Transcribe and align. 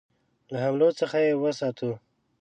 له 0.51 0.57
حملو 0.63 0.89
څخه 0.99 1.17
یې 1.25 1.33
وساتو. 1.43 1.91